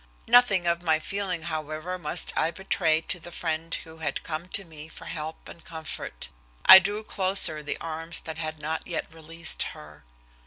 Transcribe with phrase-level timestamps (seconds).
[0.27, 4.65] Nothing of my feeling, however, must I betray to the friend who had come to
[4.65, 6.29] me for help and comfort.
[6.65, 10.03] I drew closer the arms that had not yet released her.